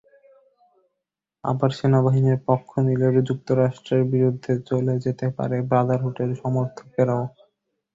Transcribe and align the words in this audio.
আবার 1.43 1.69
সেনাবাহিনীর 1.77 2.39
পক্ষ 2.47 2.69
নিলে 2.85 3.07
যুক্তরাষ্ট্রের 3.29 4.03
বিরুদ্ধে 4.13 4.53
চলে 4.69 4.93
যেতে 5.05 5.27
পারে 5.37 5.57
ব্রাদারহুডের 5.69 6.29
সমর্থকেরাও। 6.41 7.23